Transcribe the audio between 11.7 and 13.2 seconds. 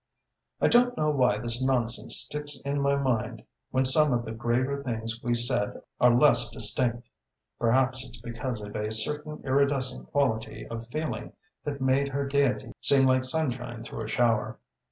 made her gaiety seem